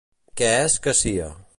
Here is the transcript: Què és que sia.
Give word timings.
Què 0.41 0.49
és 0.65 0.79
que 0.87 0.97
sia. 1.03 1.33